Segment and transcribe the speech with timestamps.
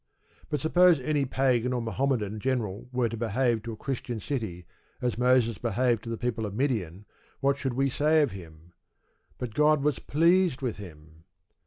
[0.49, 4.65] But suppose any pagan or Mohammedan general were to behave to a Christian city
[4.99, 7.05] as Moses behaved to the people of Midian,
[7.39, 8.73] what should we say of him?
[9.37, 11.25] But God was pleased with him.